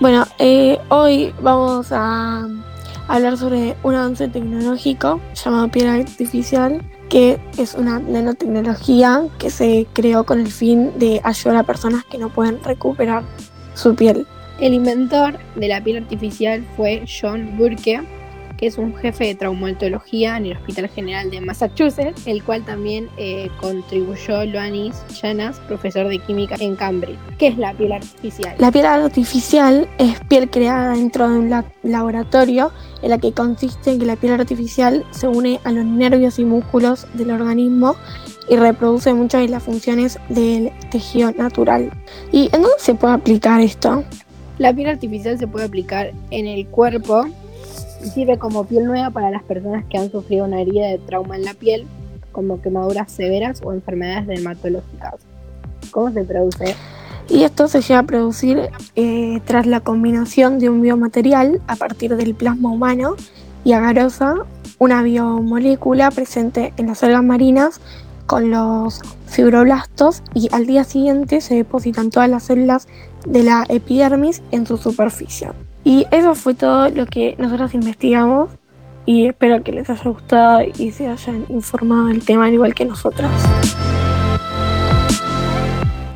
[0.00, 2.48] Bueno, eh, hoy vamos a
[3.06, 10.24] hablar sobre un avance tecnológico llamado piel artificial, que es una nanotecnología que se creó
[10.24, 13.22] con el fin de ayudar a personas que no pueden recuperar
[13.74, 14.26] su piel.
[14.58, 18.02] El inventor de la piel artificial fue John Burke,
[18.56, 23.08] que es un jefe de traumatología en el Hospital General de Massachusetts, el cual también
[23.16, 27.18] eh, contribuyó Loanis Llanas, profesor de química en Cambridge.
[27.38, 28.54] ¿Qué es la piel artificial?
[28.58, 32.72] La piel artificial es piel creada dentro de un laboratorio
[33.02, 36.44] en la que consiste en que la piel artificial se une a los nervios y
[36.44, 37.96] músculos del organismo
[38.48, 41.90] y reproduce muchas de las funciones del tejido natural.
[42.32, 44.04] ¿Y en dónde se puede aplicar esto?
[44.58, 47.26] La piel artificial se puede aplicar en el cuerpo
[48.02, 51.44] sirve como piel nueva para las personas que han sufrido una herida de trauma en
[51.44, 51.86] la piel,
[52.32, 55.14] como quemaduras severas o enfermedades dermatológicas.
[55.90, 56.74] ¿Cómo se produce?
[57.28, 62.16] Y esto se llega a producir eh, tras la combinación de un biomaterial a partir
[62.16, 63.16] del plasma humano
[63.64, 64.34] y agarosa,
[64.78, 67.80] una biomolécula presente en las algas marinas
[68.26, 72.88] con los fibroblastos y al día siguiente se depositan todas las células
[73.26, 75.48] de la epidermis en su superficie.
[75.84, 78.50] Y eso fue todo lo que nosotros investigamos
[79.06, 82.86] y espero que les haya gustado y se hayan informado del tema al igual que
[82.86, 83.30] nosotros.